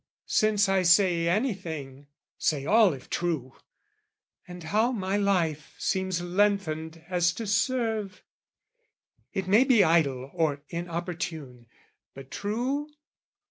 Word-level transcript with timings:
Since 0.25 0.67
I 0.67 0.81
say 0.81 1.27
anything, 1.29 2.07
say 2.35 2.65
all 2.65 2.91
if 2.91 3.07
true! 3.07 3.55
And 4.47 4.63
how 4.63 4.91
my 4.91 5.15
life 5.15 5.75
seems 5.77 6.23
lengthened 6.23 7.05
as 7.07 7.31
to 7.33 7.45
serve! 7.45 8.23
It 9.31 9.47
may 9.47 9.63
be 9.63 9.83
idle 9.83 10.31
or 10.33 10.63
inopportune, 10.71 11.67
But, 12.15 12.31
true? 12.31 12.89